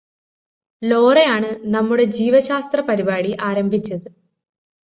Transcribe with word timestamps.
ലോറയാണ് 0.81 1.49
നമ്മുടെ 1.67 2.05
ജീവശാസ്ത്ര 2.11 2.81
പരിപാടി 2.81 3.37
ആരംഭിച്ചത് 3.41 4.09